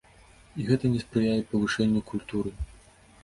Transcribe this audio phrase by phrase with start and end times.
[0.61, 2.55] І гэта не спрыяе павышэнню культуры.